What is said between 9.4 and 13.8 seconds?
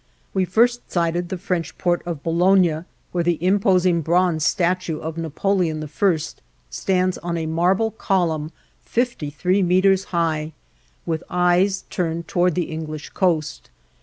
meters high, with eyes turned towards the English coast.